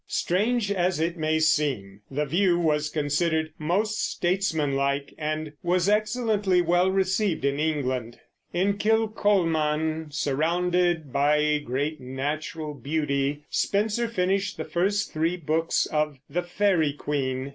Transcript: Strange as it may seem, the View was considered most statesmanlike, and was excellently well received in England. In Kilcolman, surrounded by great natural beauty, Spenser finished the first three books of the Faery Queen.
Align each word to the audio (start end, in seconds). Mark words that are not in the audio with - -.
Strange 0.07 0.71
as 0.71 0.99
it 0.99 1.15
may 1.15 1.37
seem, 1.37 2.01
the 2.09 2.25
View 2.25 2.57
was 2.57 2.89
considered 2.89 3.53
most 3.59 3.99
statesmanlike, 4.03 5.13
and 5.15 5.53
was 5.61 5.87
excellently 5.87 6.59
well 6.59 6.89
received 6.89 7.45
in 7.45 7.59
England. 7.59 8.17
In 8.51 8.79
Kilcolman, 8.79 10.11
surrounded 10.11 11.13
by 11.13 11.59
great 11.59 11.99
natural 12.01 12.73
beauty, 12.73 13.43
Spenser 13.51 14.07
finished 14.07 14.57
the 14.57 14.65
first 14.65 15.13
three 15.13 15.37
books 15.37 15.85
of 15.85 16.17
the 16.27 16.41
Faery 16.41 16.93
Queen. 16.93 17.49